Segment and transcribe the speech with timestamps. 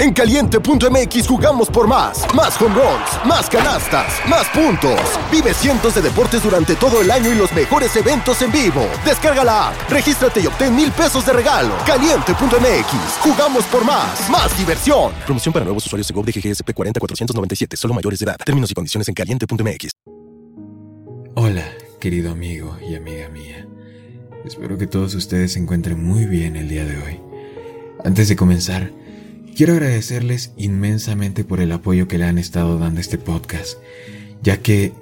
[0.00, 2.24] En caliente.mx jugamos por más.
[2.34, 4.98] Más home runs, más canastas, más puntos.
[5.30, 8.88] Vive cientos de deportes durante todo el año y los mejores eventos en vivo.
[9.04, 11.74] Descarga la app, regístrate y obtén mil pesos de regalo.
[11.84, 14.30] Caliente.mx, jugamos por más.
[14.30, 15.12] Más diversión.
[15.26, 18.36] Promoción para nuevos usuarios de GOV de GGSP 40497, solo mayores de edad.
[18.42, 19.90] Términos y condiciones en caliente.mx.
[21.34, 21.64] Hola,
[22.00, 23.68] querido amigo y amiga mía.
[24.46, 27.20] Espero que todos ustedes se encuentren muy bien el día de hoy.
[28.02, 28.92] Antes de comenzar,
[29.56, 33.78] quiero agradecerles inmensamente por el apoyo que le han estado dando a este podcast,
[34.42, 34.92] ya que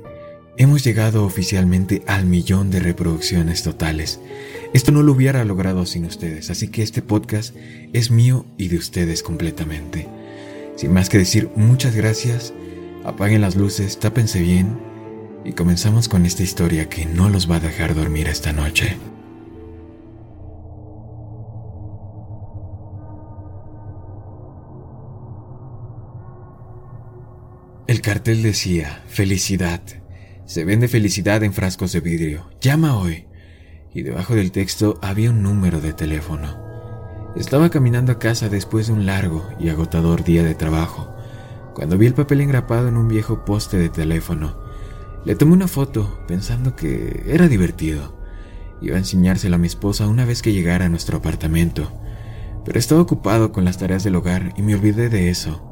[0.56, 4.20] hemos llegado oficialmente al millón de reproducciones totales.
[4.75, 7.55] Esto no lo hubiera logrado sin ustedes, así que este podcast
[7.92, 10.09] es mío y de ustedes completamente.
[10.77, 12.53] Sin más que decir, muchas gracias,
[13.05, 14.78] apaguen las luces, tápense bien
[15.45, 18.97] y comenzamos con esta historia que no los va a dejar dormir esta noche.
[27.88, 29.81] El cartel decía, felicidad.
[30.44, 32.50] Se vende felicidad en frascos de vidrio.
[32.61, 33.25] Llama hoy.
[33.94, 36.55] Y debajo del texto había un número de teléfono.
[37.34, 41.16] Estaba caminando a casa después de un largo y agotador día de trabajo,
[41.75, 44.59] cuando vi el papel engrapado en un viejo poste de teléfono.
[45.25, 48.20] Le tomé una foto pensando que era divertido.
[48.83, 51.91] Iba a enseñárselo a mi esposa una vez que llegara a nuestro apartamento,
[52.66, 55.67] pero estaba ocupado con las tareas del hogar y me olvidé de eso.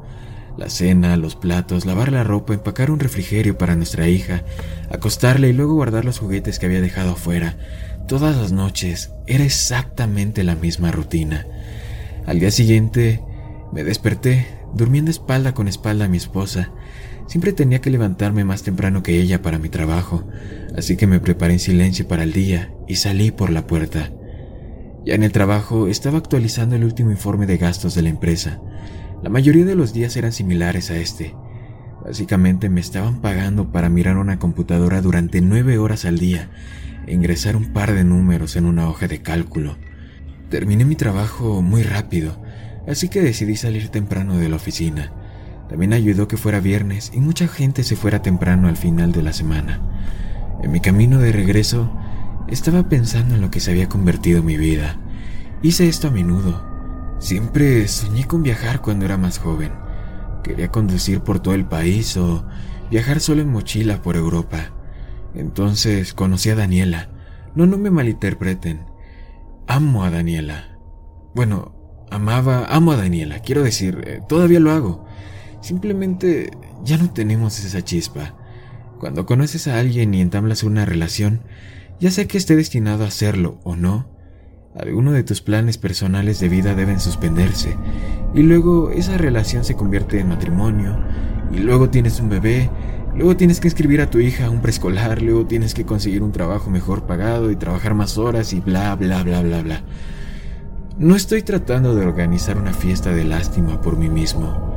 [0.56, 4.42] La cena, los platos, lavar la ropa, empacar un refrigerio para nuestra hija,
[4.90, 7.56] acostarle y luego guardar los juguetes que había dejado afuera.
[8.08, 11.46] Todas las noches era exactamente la misma rutina.
[12.24, 13.22] Al día siguiente
[13.72, 16.70] me desperté, durmiendo espalda con espalda a mi esposa.
[17.26, 20.24] Siempre tenía que levantarme más temprano que ella para mi trabajo,
[20.76, 24.10] así que me preparé en silencio para el día y salí por la puerta.
[25.04, 28.60] Ya en el trabajo estaba actualizando el último informe de gastos de la empresa.
[29.22, 31.34] La mayoría de los días eran similares a este.
[32.04, 36.50] Básicamente me estaban pagando para mirar una computadora durante nueve horas al día
[37.06, 39.76] e ingresar un par de números en una hoja de cálculo.
[40.50, 42.40] Terminé mi trabajo muy rápido,
[42.86, 45.12] así que decidí salir temprano de la oficina.
[45.68, 49.32] También ayudó que fuera viernes y mucha gente se fuera temprano al final de la
[49.32, 49.80] semana.
[50.62, 51.90] En mi camino de regreso,
[52.48, 55.00] estaba pensando en lo que se había convertido mi vida.
[55.62, 56.75] Hice esto a menudo,
[57.18, 59.72] Siempre soñé con viajar cuando era más joven.
[60.42, 62.46] Quería conducir por todo el país o
[62.90, 64.72] viajar solo en mochila por Europa.
[65.34, 67.10] Entonces conocí a Daniela.
[67.54, 68.86] No, no me malinterpreten.
[69.66, 70.78] Amo a Daniela.
[71.34, 71.74] Bueno,
[72.10, 73.40] amaba, amo a Daniela.
[73.40, 75.06] Quiero decir, eh, todavía lo hago.
[75.62, 76.50] Simplemente
[76.84, 78.34] ya no tenemos esa chispa.
[79.00, 81.42] Cuando conoces a alguien y entablas una relación,
[81.98, 84.15] ya sea que esté destinado a hacerlo o no,
[84.78, 87.76] algunos de tus planes personales de vida deben suspenderse
[88.34, 90.98] y luego esa relación se convierte en matrimonio
[91.50, 92.70] y luego tienes un bebé,
[93.14, 96.32] luego tienes que inscribir a tu hija a un preescolar, luego tienes que conseguir un
[96.32, 99.82] trabajo mejor pagado y trabajar más horas y bla bla bla bla bla.
[100.98, 104.74] No estoy tratando de organizar una fiesta de lástima por mí mismo.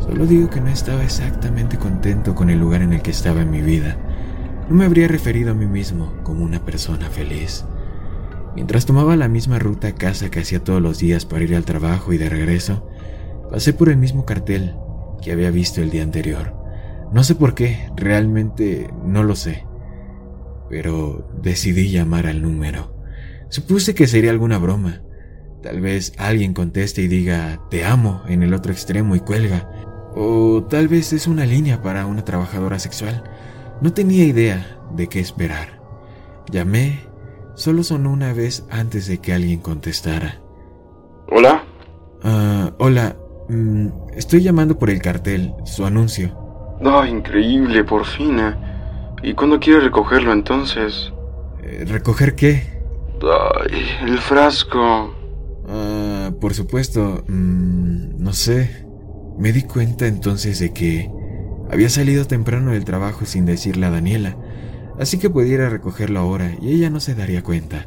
[0.00, 3.50] Solo digo que no estaba exactamente contento con el lugar en el que estaba en
[3.50, 3.96] mi vida.
[4.68, 7.64] No me habría referido a mí mismo como una persona feliz.
[8.56, 11.66] Mientras tomaba la misma ruta a casa que hacía todos los días para ir al
[11.66, 12.88] trabajo y de regreso,
[13.50, 14.74] pasé por el mismo cartel
[15.22, 16.56] que había visto el día anterior.
[17.12, 19.66] No sé por qué, realmente no lo sé.
[20.70, 22.96] Pero decidí llamar al número.
[23.50, 25.02] Supuse que sería alguna broma.
[25.62, 29.70] Tal vez alguien conteste y diga te amo en el otro extremo y cuelga.
[30.14, 33.22] O tal vez es una línea para una trabajadora sexual.
[33.82, 35.82] No tenía idea de qué esperar.
[36.50, 37.00] Llamé
[37.56, 40.38] Solo sonó una vez antes de que alguien contestara.
[41.30, 41.64] ¿Hola?
[42.22, 43.16] Ah, hola.
[43.48, 46.36] Mm, estoy llamando por el cartel, su anuncio.
[46.84, 48.38] Ah, increíble, por fin.
[48.38, 48.54] Eh.
[49.22, 51.10] ¿Y cuándo quiere recogerlo entonces?
[51.62, 52.62] Eh, ¿Recoger qué?
[53.22, 55.14] Ay, el frasco.
[55.66, 57.24] Ah, por supuesto.
[57.26, 58.86] Mm, no sé.
[59.38, 61.10] Me di cuenta entonces de que
[61.70, 64.36] había salido temprano del trabajo sin decirle a Daniela
[64.98, 67.86] así que pudiera recogerlo ahora y ella no se daría cuenta.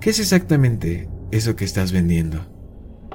[0.00, 2.44] ¿Qué es exactamente eso que estás vendiendo?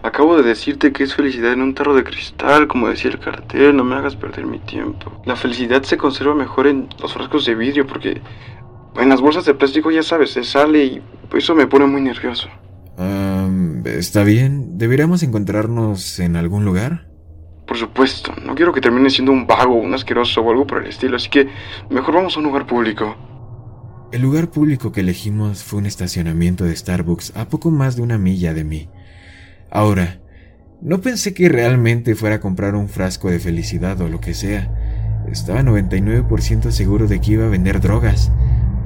[0.04, 3.76] Acabo de decirte que es felicidad en un tarro de cristal, como decía el cartel,
[3.76, 5.22] no me hagas perder mi tiempo.
[5.26, 8.22] La felicidad se conserva mejor en los frascos de vidrio porque
[8.96, 11.02] en las bolsas de plástico ya sabes, se sale y
[11.36, 12.48] eso me pone muy nervioso.
[13.86, 17.08] está bien, ¿deberíamos encontrarnos en algún lugar?
[17.68, 20.88] Por supuesto, no quiero que termine siendo un vago, un asqueroso o algo por el
[20.88, 21.50] estilo, así que
[21.90, 23.16] mejor vamos a un lugar público.
[24.14, 28.18] El lugar público que elegimos fue un estacionamiento de Starbucks a poco más de una
[28.18, 28.90] milla de mí.
[29.70, 30.22] Ahora,
[30.80, 34.72] No pensé que realmente fuera a comprar un frasco de felicidad o lo que sea.
[35.32, 38.32] Estaba 99% seguro de que iba a vender drogas.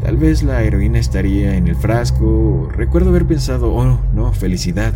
[0.02, 2.70] Tal vez la heroína estaría en el frasco.
[2.72, 4.94] Recuerdo haber pensado, oh, no, felicidad.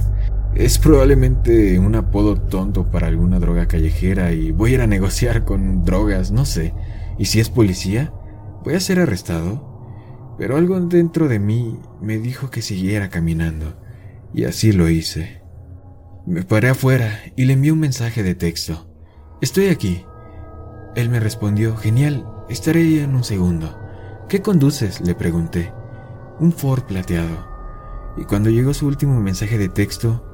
[0.55, 5.43] Es probablemente un apodo tonto para alguna droga callejera y voy a ir a negociar
[5.43, 6.73] con drogas, no sé.
[7.17, 8.13] ¿Y si es policía?
[8.63, 10.33] ¿Voy a ser arrestado?
[10.37, 13.75] Pero algo dentro de mí me dijo que siguiera caminando,
[14.33, 15.41] y así lo hice.
[16.25, 18.87] Me paré afuera y le envié un mensaje de texto.
[19.41, 20.05] Estoy aquí.
[20.95, 23.77] Él me respondió, genial, estaré en un segundo.
[24.29, 25.01] ¿Qué conduces?
[25.01, 25.73] le pregunté.
[26.39, 27.45] Un Ford plateado.
[28.15, 30.24] Y cuando llegó su último mensaje de texto,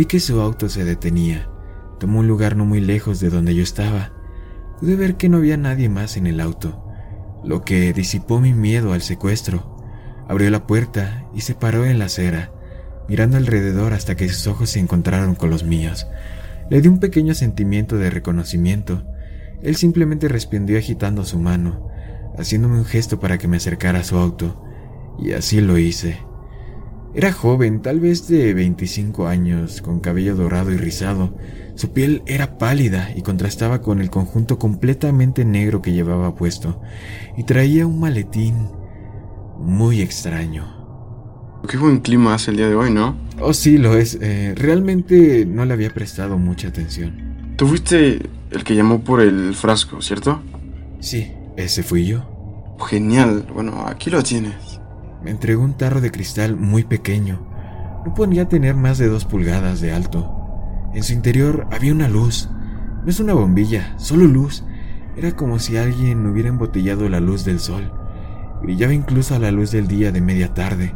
[0.00, 1.50] Vi que su auto se detenía.
[1.98, 4.12] Tomó un lugar no muy lejos de donde yo estaba.
[4.80, 6.82] Pude ver que no había nadie más en el auto,
[7.44, 9.76] lo que disipó mi miedo al secuestro.
[10.26, 12.50] Abrió la puerta y se paró en la acera,
[13.10, 16.06] mirando alrededor hasta que sus ojos se encontraron con los míos.
[16.70, 19.04] Le di un pequeño sentimiento de reconocimiento.
[19.60, 21.90] Él simplemente respondió agitando su mano,
[22.38, 24.64] haciéndome un gesto para que me acercara a su auto,
[25.18, 26.29] y así lo hice.
[27.12, 31.34] Era joven, tal vez de 25 años, con cabello dorado y rizado.
[31.74, 36.80] Su piel era pálida y contrastaba con el conjunto completamente negro que llevaba puesto,
[37.36, 38.68] y traía un maletín
[39.58, 40.80] muy extraño.
[41.68, 43.16] Qué buen clima hace el día de hoy, ¿no?
[43.40, 44.16] Oh, sí, lo es.
[44.20, 47.54] Eh, realmente no le había prestado mucha atención.
[47.56, 50.42] Tú fuiste el que llamó por el frasco, ¿cierto?
[51.00, 52.76] Sí, ese fui yo.
[52.88, 53.46] Genial.
[53.52, 54.69] Bueno, aquí lo tienes.
[55.22, 57.46] Me entregó un tarro de cristal muy pequeño.
[58.06, 60.36] No podía tener más de dos pulgadas de alto.
[60.94, 62.48] En su interior había una luz.
[63.04, 64.64] No es una bombilla, solo luz.
[65.16, 67.92] Era como si alguien hubiera embotellado la luz del sol.
[68.62, 70.94] Brillaba incluso a la luz del día de media tarde.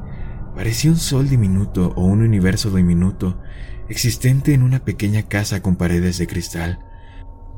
[0.54, 3.40] Parecía un sol diminuto o un universo diminuto,
[3.88, 6.78] existente en una pequeña casa con paredes de cristal.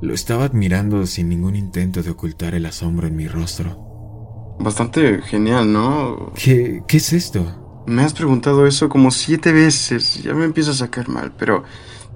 [0.00, 3.95] Lo estaba admirando sin ningún intento de ocultar el asombro en mi rostro.
[4.58, 6.32] Bastante genial, ¿no?
[6.34, 7.44] ¿Qué, ¿Qué es esto?
[7.86, 10.22] Me has preguntado eso como siete veces.
[10.22, 11.62] Ya me empiezo a sacar mal, pero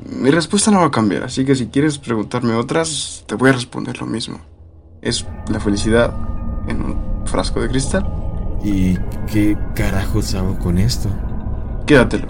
[0.04, 1.24] mi respuesta no va a cambiar.
[1.24, 4.40] Así que si quieres preguntarme otras, te voy a responder lo mismo.
[5.02, 6.14] Es la felicidad
[6.66, 8.06] en un frasco de cristal.
[8.62, 8.96] ¿Y
[9.32, 11.08] qué carajos hago con esto?
[11.86, 12.28] Quédatelo.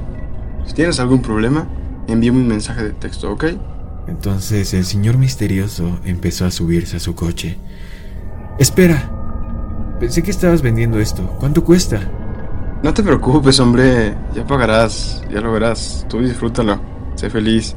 [0.67, 1.69] Si tienes algún problema,
[2.07, 3.45] envíame un mensaje de texto, ¿ok?
[4.07, 7.59] Entonces el señor misterioso empezó a subirse a su coche.
[8.59, 9.20] Espera,
[10.01, 11.37] Pensé que estabas vendiendo esto.
[11.39, 12.01] ¿Cuánto cuesta?
[12.83, 14.17] No te preocupes, hombre.
[14.35, 15.23] Ya pagarás.
[15.31, 16.07] Ya lo verás.
[16.09, 16.81] Tú disfrútalo.
[17.17, 17.77] Sé feliz.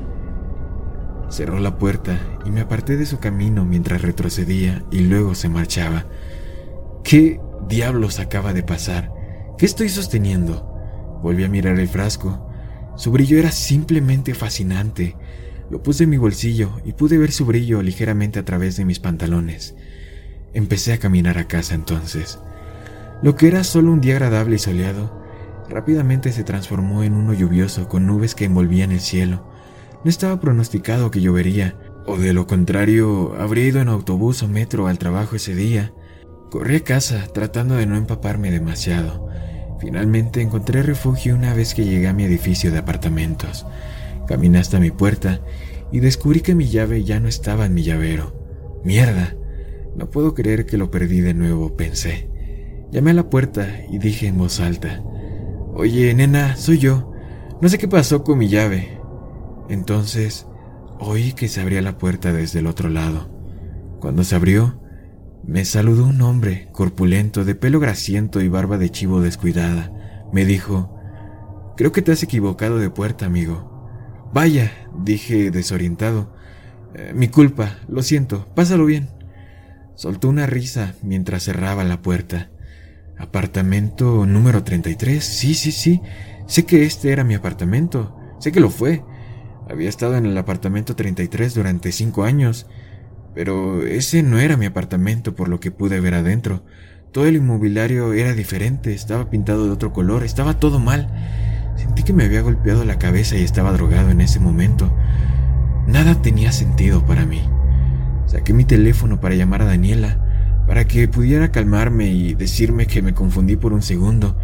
[1.30, 6.06] Cerró la puerta y me aparté de su camino mientras retrocedía y luego se marchaba.
[7.04, 9.12] ¿Qué diablos acaba de pasar?
[9.58, 11.20] ¿Qué estoy sosteniendo?
[11.22, 12.48] Volví a mirar el frasco.
[12.96, 15.18] Su brillo era simplemente fascinante.
[15.70, 19.00] Lo puse en mi bolsillo y pude ver su brillo ligeramente a través de mis
[19.02, 19.76] pantalones.
[20.54, 22.40] Empecé a caminar a casa entonces.
[23.22, 25.24] Lo que era solo un día agradable y soleado,
[25.70, 29.50] rápidamente se transformó en uno lluvioso con nubes que envolvían el cielo.
[30.04, 34.88] No estaba pronosticado que llovería, o de lo contrario, habría ido en autobús o metro
[34.88, 35.94] al trabajo ese día.
[36.52, 39.28] Corrí a casa tratando de no empaparme demasiado.
[39.80, 43.66] Finalmente encontré refugio una vez que llegué a mi edificio de apartamentos.
[44.28, 45.42] Caminé hasta mi puerta
[45.92, 48.82] y descubrí que mi llave ya no estaba en mi llavero.
[48.84, 49.36] ¡Mierda!
[49.96, 52.30] No puedo creer que lo perdí de nuevo, pensé.
[52.92, 55.04] Llamé a la puerta y dije en voz alta,
[55.76, 57.12] Oye, nena, soy yo.
[57.62, 59.00] No sé qué pasó con mi llave.
[59.70, 60.48] Entonces,
[61.00, 63.30] oí que se abría la puerta desde el otro lado.
[64.00, 64.80] Cuando se abrió,
[65.46, 69.92] me saludó un hombre corpulento, de pelo grasiento y barba de chivo descuidada.
[70.32, 70.94] Me dijo,
[71.76, 74.30] Creo que te has equivocado de puerta, amigo.
[74.32, 76.34] Vaya, dije desorientado.
[76.94, 79.10] Eh, mi culpa, lo siento, pásalo bien.
[79.96, 82.50] Soltó una risa mientras cerraba la puerta.
[83.18, 85.24] Apartamento número 33.
[85.24, 86.02] Sí, sí, sí.
[86.48, 88.18] Sé que este era mi apartamento.
[88.40, 89.04] Sé que lo fue.
[89.70, 92.66] Había estado en el apartamento 33 durante cinco años.
[93.36, 96.64] Pero ese no era mi apartamento por lo que pude ver adentro.
[97.12, 101.08] Todo el inmobiliario era diferente, estaba pintado de otro color, estaba todo mal.
[101.76, 104.92] Sentí que me había golpeado la cabeza y estaba drogado en ese momento.
[105.88, 107.42] Nada tenía sentido para mí.
[108.34, 113.14] Saqué mi teléfono para llamar a Daniela, para que pudiera calmarme y decirme que me
[113.14, 114.36] confundí por un segundo,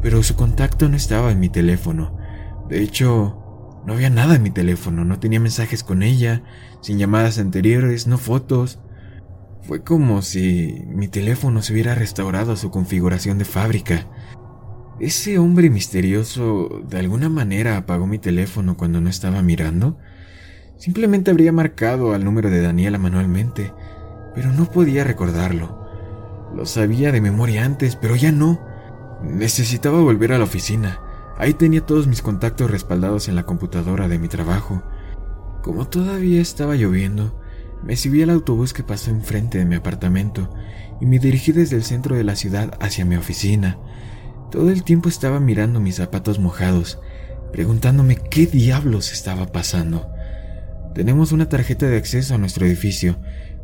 [0.00, 2.16] pero su contacto no estaba en mi teléfono.
[2.68, 6.44] De hecho, no había nada en mi teléfono, no tenía mensajes con ella,
[6.80, 8.78] sin llamadas anteriores, no fotos.
[9.62, 14.06] Fue como si mi teléfono se hubiera restaurado a su configuración de fábrica.
[15.00, 19.98] Ese hombre misterioso de alguna manera apagó mi teléfono cuando no estaba mirando.
[20.76, 23.72] Simplemente habría marcado al número de Daniela manualmente,
[24.34, 25.84] pero no podía recordarlo.
[26.54, 28.60] Lo sabía de memoria antes, pero ya no.
[29.22, 31.00] Necesitaba volver a la oficina.
[31.38, 34.82] Ahí tenía todos mis contactos respaldados en la computadora de mi trabajo.
[35.62, 37.40] Como todavía estaba lloviendo,
[37.82, 40.48] me subí al autobús que pasó enfrente de mi apartamento
[41.00, 43.78] y me dirigí desde el centro de la ciudad hacia mi oficina.
[44.50, 47.00] Todo el tiempo estaba mirando mis zapatos mojados,
[47.52, 50.13] preguntándome qué diablos estaba pasando.
[50.94, 53.16] Tenemos una tarjeta de acceso a nuestro edificio,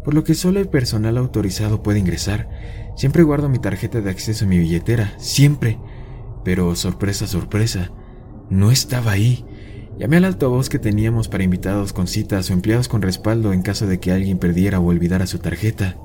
[0.05, 2.49] por lo que solo el personal autorizado puede ingresar.
[2.97, 5.79] Siempre guardo mi tarjeta de acceso en mi billetera, siempre.
[6.45, 7.93] Pero sorpresa, sorpresa,
[8.51, 9.45] no estaba ahí.
[9.97, 13.87] Llamé al altavoz que teníamos para invitados con citas o empleados con respaldo en caso
[13.87, 15.97] de que alguien perdiera o olvidara su tarjeta.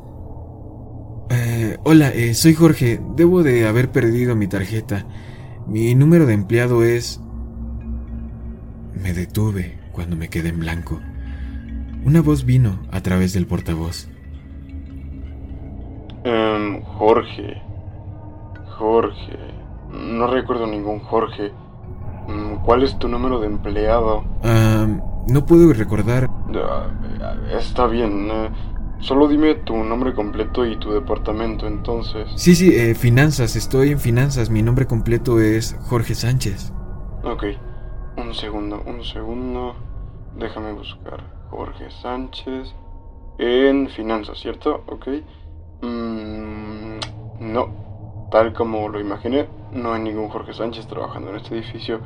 [1.32, 3.02] Eh, hola, eh, soy Jorge.
[3.16, 5.08] Debo de haber perdido mi tarjeta.
[5.68, 7.20] Mi número de empleado es...
[8.94, 11.02] Me detuve cuando me quedé en blanco.
[12.06, 14.08] Una voz vino a través del portavoz.
[16.24, 17.60] Um, Jorge.
[18.78, 19.40] Jorge.
[19.92, 21.52] No recuerdo ningún Jorge.
[22.28, 24.24] Mm, ¿Cuál es tu número de empleado?
[25.28, 26.30] no puedo recordar.
[27.58, 28.30] está bien.
[28.30, 28.50] Eh,
[29.00, 32.30] solo dime tu nombre completo y tu departamento, entonces.
[32.36, 33.56] Sí, sí, eh, finanzas.
[33.56, 34.52] Estoy en finanzas.
[34.52, 36.72] Mi nombre completo es Jorge Sánchez.
[37.24, 37.46] Ok.
[38.18, 39.76] Un segundo, un segundo.
[40.38, 41.35] Déjame buscar.
[41.50, 42.74] Jorge Sánchez
[43.38, 44.84] en finanzas, ¿cierto?
[44.88, 45.08] Ok.
[45.82, 47.00] Mm,
[47.40, 52.00] no, tal como lo imaginé, no hay ningún Jorge Sánchez trabajando en este edificio.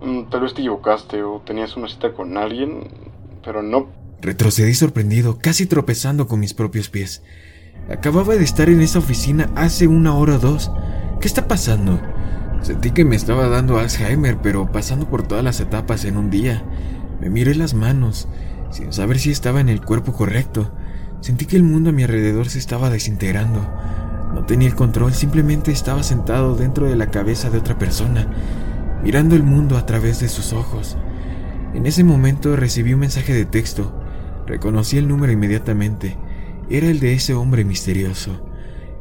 [0.00, 2.88] Mm, tal vez te equivocaste o tenías una cita con alguien,
[3.42, 3.88] pero no.
[4.20, 7.22] Retrocedí sorprendido, casi tropezando con mis propios pies.
[7.90, 10.70] Acababa de estar en esa oficina hace una hora o dos.
[11.20, 12.00] ¿Qué está pasando?
[12.62, 16.64] Sentí que me estaba dando Alzheimer, pero pasando por todas las etapas en un día.
[17.20, 18.28] Me miré las manos,
[18.70, 20.72] sin saber si estaba en el cuerpo correcto.
[21.20, 23.66] Sentí que el mundo a mi alrededor se estaba desintegrando.
[24.34, 28.28] No tenía el control, simplemente estaba sentado dentro de la cabeza de otra persona,
[29.02, 30.96] mirando el mundo a través de sus ojos.
[31.74, 33.98] En ese momento recibí un mensaje de texto.
[34.46, 36.16] Reconocí el número inmediatamente.
[36.68, 38.48] Era el de ese hombre misterioso,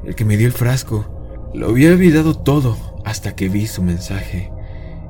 [0.04, 1.50] el que me dio el frasco.
[1.54, 4.52] Lo había olvidado todo hasta que vi su mensaje.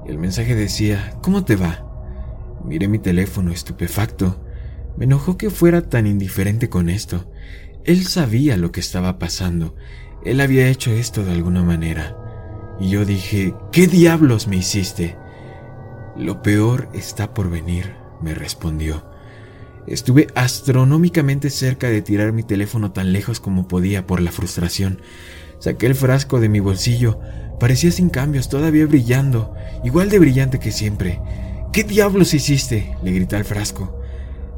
[0.05, 1.85] El mensaje decía, ¿cómo te va?
[2.63, 4.44] Miré mi teléfono estupefacto.
[4.97, 7.29] Me enojó que fuera tan indiferente con esto.
[7.83, 9.75] Él sabía lo que estaba pasando.
[10.23, 12.17] Él había hecho esto de alguna manera.
[12.79, 15.17] Y yo dije, ¿qué diablos me hiciste?
[16.17, 19.05] Lo peor está por venir, me respondió.
[19.85, 25.01] Estuve astronómicamente cerca de tirar mi teléfono tan lejos como podía por la frustración.
[25.59, 27.19] Saqué el frasco de mi bolsillo.
[27.59, 31.21] Parecía sin cambios, todavía brillando, igual de brillante que siempre.
[31.71, 32.95] ¿Qué diablos hiciste?
[33.03, 34.01] le grité al frasco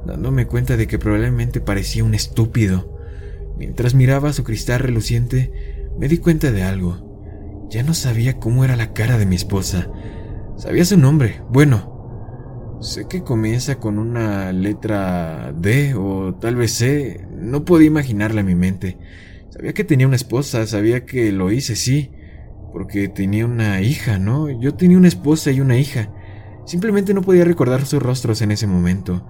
[0.08, 2.98] dándome cuenta de que probablemente parecía un estúpido.
[3.58, 5.52] Mientras miraba su cristal reluciente,
[6.00, 7.68] me di cuenta de algo.
[7.70, 9.90] Ya no sabía cómo era la cara de mi esposa.
[10.56, 11.42] Sabía su nombre.
[11.50, 17.28] Bueno, sé que comienza con una letra D o tal vez C.
[17.36, 18.98] No podía imaginarla en mi mente.
[19.50, 22.12] Sabía que tenía una esposa, sabía que lo hice, sí.
[22.72, 24.50] Porque tenía una hija, ¿no?
[24.62, 26.12] Yo tenía una esposa y una hija.
[26.66, 29.28] Simplemente no podía recordar sus rostros en ese momento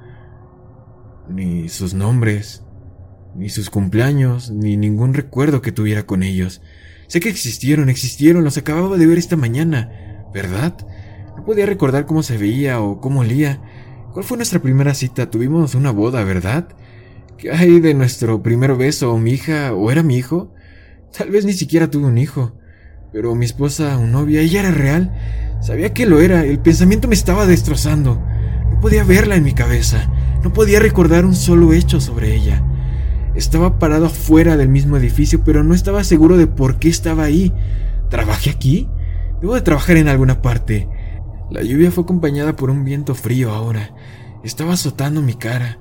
[1.29, 2.63] ni sus nombres,
[3.35, 6.61] ni sus cumpleaños, ni ningún recuerdo que tuviera con ellos.
[7.07, 10.75] Sé que existieron, existieron, los acababa de ver esta mañana, ¿verdad?
[11.35, 13.61] No podía recordar cómo se veía o cómo olía.
[14.11, 15.29] ¿Cuál fue nuestra primera cita?
[15.29, 16.69] Tuvimos una boda, ¿verdad?
[17.37, 19.13] ¿Qué hay de nuestro primer beso?
[19.13, 19.73] ¿O mi hija?
[19.73, 20.53] ¿O era mi hijo?
[21.15, 22.57] Tal vez ni siquiera tuve un hijo.
[23.13, 25.13] Pero mi esposa o novia, ella era real.
[25.61, 26.43] Sabía que lo era.
[26.43, 28.21] El pensamiento me estaba destrozando.
[28.71, 30.09] No podía verla en mi cabeza.
[30.47, 32.63] No podía recordar un solo hecho sobre ella.
[33.35, 37.51] Estaba parado afuera del mismo edificio, pero no estaba seguro de por qué estaba ahí.
[38.09, 38.87] ¿Trabajé aquí?
[39.41, 40.87] Debo de trabajar en alguna parte.
[41.51, 43.93] La lluvia fue acompañada por un viento frío ahora.
[44.41, 45.79] Estaba azotando mi cara,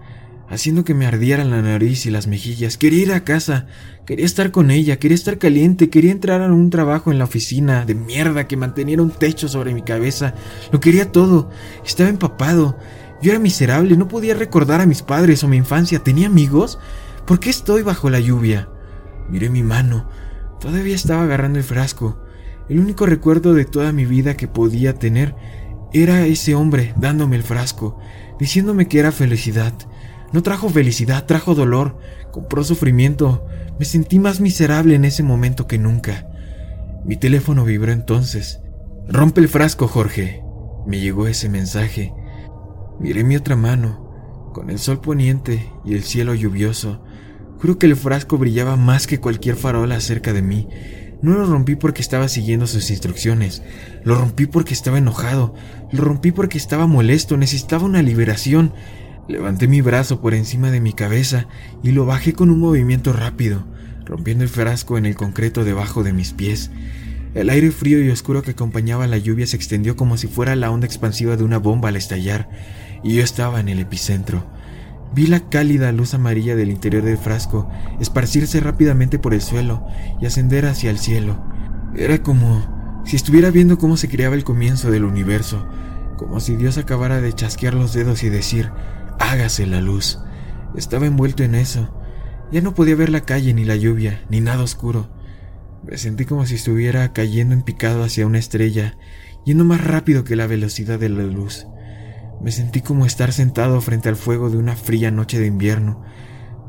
[0.49, 2.77] haciendo que me ardieran la nariz y las mejillas.
[2.77, 3.67] Quería ir a casa,
[4.05, 7.85] quería estar con ella, quería estar caliente, quería entrar a un trabajo en la oficina
[7.85, 10.35] de mierda que manteniera un techo sobre mi cabeza.
[10.73, 11.51] Lo quería todo.
[11.85, 12.77] Estaba empapado.
[13.23, 16.01] Yo era miserable, no podía recordar a mis padres o mi infancia.
[16.01, 16.79] ¿Tenía amigos?
[17.27, 18.69] ¿Por qué estoy bajo la lluvia?
[19.29, 20.09] Miré mi mano.
[20.61, 22.21] Todavía estaba agarrando el frasco.
[22.69, 25.35] El único recuerdo de toda mi vida que podía tener
[25.93, 27.99] era ese hombre dándome el frasco,
[28.39, 29.73] diciéndome que era felicidad.
[30.33, 31.99] No trajo felicidad, trajo dolor,
[32.33, 33.47] compró sufrimiento.
[33.79, 36.29] Me sentí más miserable en ese momento que nunca.
[37.05, 38.61] Mi teléfono vibró entonces.
[39.09, 40.43] Rompe el frasco, Jorge.
[40.87, 42.13] Me llegó ese mensaje.
[42.99, 44.51] Miré mi otra mano.
[44.55, 47.03] Con el sol poniente y el cielo lluvioso,
[47.61, 50.69] juro que el frasco brillaba más que cualquier farola cerca de mí.
[51.21, 53.63] No lo rompí porque estaba siguiendo sus instrucciones,
[54.03, 55.55] lo rompí porque estaba enojado,
[55.93, 58.73] lo rompí porque estaba molesto, necesitaba una liberación.
[59.29, 61.49] Levanté mi brazo por encima de mi cabeza
[61.83, 63.67] y lo bajé con un movimiento rápido,
[64.07, 66.71] rompiendo el frasco en el concreto debajo de mis pies.
[67.35, 70.71] El aire frío y oscuro que acompañaba la lluvia se extendió como si fuera la
[70.71, 72.49] onda expansiva de una bomba al estallar,
[73.03, 74.47] y yo estaba en el epicentro.
[75.15, 79.87] Vi la cálida luz amarilla del interior del frasco esparcirse rápidamente por el suelo
[80.21, 81.43] y ascender hacia el cielo.
[81.95, 85.67] Era como si estuviera viendo cómo se creaba el comienzo del universo,
[86.17, 88.71] como si Dios acabara de chasquear los dedos y decir,
[89.19, 90.19] hágase la luz.
[90.75, 91.95] Estaba envuelto en eso.
[92.53, 95.09] Ya no podía ver la calle ni la lluvia, ni nada oscuro.
[95.85, 98.99] Me sentí como si estuviera cayendo en picado hacia una estrella,
[99.45, 101.67] yendo más rápido que la velocidad de la luz.
[102.41, 106.03] Me sentí como estar sentado frente al fuego de una fría noche de invierno,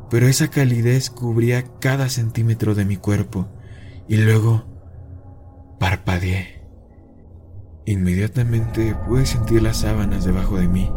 [0.09, 3.47] pero esa calidez cubría cada centímetro de mi cuerpo,
[4.07, 4.65] y luego
[5.79, 6.57] parpadeé.
[7.85, 10.91] Inmediatamente pude sentir las sábanas debajo de mí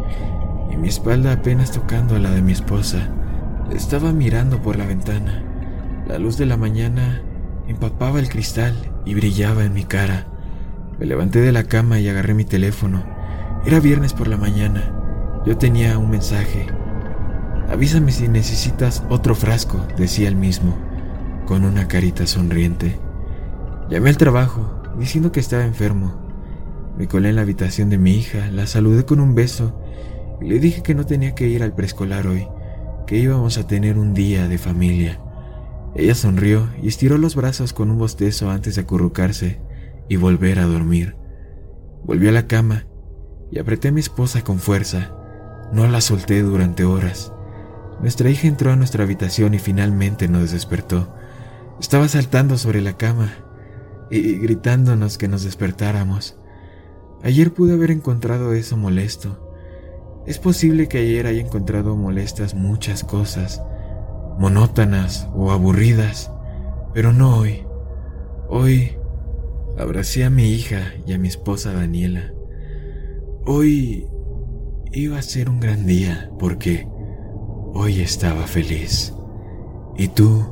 [0.72, 3.08] y mi espalda apenas tocando a la de mi esposa.
[3.72, 5.44] Estaba mirando por la ventana.
[6.08, 7.22] La luz de la mañana
[7.68, 8.74] empapaba el cristal
[9.04, 10.26] y brillaba en mi cara.
[10.98, 13.04] Me levanté de la cama y agarré mi teléfono.
[13.64, 14.92] Era viernes por la mañana.
[15.46, 16.66] Yo tenía un mensaje.
[17.70, 20.76] Avísame si necesitas otro frasco, decía el mismo,
[21.46, 22.98] con una carita sonriente.
[23.88, 26.14] Llamé al trabajo, diciendo que estaba enfermo.
[26.98, 29.80] Me colé en la habitación de mi hija, la saludé con un beso
[30.40, 32.48] le dije que no tenía que ir al preescolar hoy,
[33.06, 35.20] que íbamos a tener un día de familia.
[35.94, 39.60] Ella sonrió y estiró los brazos con un bostezo antes de acurrucarse
[40.08, 41.16] y volver a dormir.
[42.04, 42.86] Volví a la cama
[43.50, 45.12] y apreté a mi esposa con fuerza.
[45.72, 47.32] No la solté durante horas.
[48.00, 51.14] Nuestra hija entró a nuestra habitación y finalmente nos despertó.
[51.80, 53.32] Estaba saltando sobre la cama
[54.10, 56.36] y gritándonos que nos despertáramos.
[57.22, 59.50] Ayer pude haber encontrado eso molesto
[60.26, 63.62] es posible que ayer haya encontrado molestas muchas cosas,
[64.38, 66.30] monótonas o aburridas,
[66.92, 67.64] pero no hoy.
[68.48, 68.96] Hoy
[69.78, 72.32] abracé a mi hija y a mi esposa Daniela.
[73.46, 74.06] Hoy
[74.92, 76.86] iba a ser un gran día porque
[77.74, 79.14] hoy estaba feliz.
[79.96, 80.44] ¿Y tú?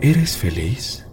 [0.00, 1.06] ¿Eres feliz?